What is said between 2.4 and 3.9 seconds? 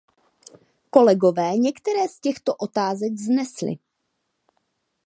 otázek vznesli.